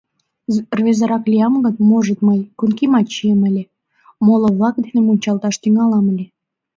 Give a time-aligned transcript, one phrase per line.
[0.77, 3.63] Рвезырак лиям гын, можыт, мый конькимат чием ыле,
[4.25, 6.25] моло-влак дене мунчалташ тӱҥалам ыле.